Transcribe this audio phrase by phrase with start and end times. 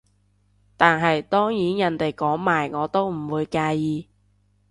[0.77, 4.09] 但係當然人哋講埋我都唔會介意